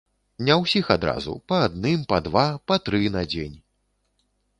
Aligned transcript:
Не 0.45 0.53
ўсіх 0.61 0.87
адразу, 0.95 1.35
па 1.51 1.59
адным, 1.65 1.99
па 2.13 2.17
два, 2.29 2.45
па 2.71 2.79
тры 2.87 3.03
на 3.17 3.23
дзень. 3.35 3.55